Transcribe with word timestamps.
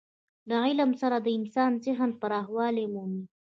له 0.49 0.55
علم 0.65 0.91
سره 1.01 1.17
د 1.21 1.27
انسان 1.37 1.71
ذهن 1.85 2.09
پوخوالی 2.21 2.85
مومي. 2.93 3.23